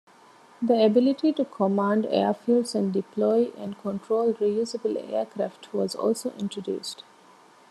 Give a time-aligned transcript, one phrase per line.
[0.63, 7.03] The ability to command airfields and deploy and control reusable aircraft was also introduced.